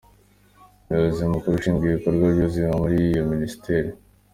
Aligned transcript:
Umuyobozi 0.83 1.21
mukuru 1.33 1.53
ushinzwe 1.55 1.83
ibikorwa 1.85 2.23
by’ubuzima 2.33 2.71
muri 2.81 2.95
iyo 3.09 3.21
Minisiteri, 3.31 3.89